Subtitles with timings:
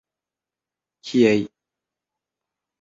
[1.05, 1.39] Kiaj!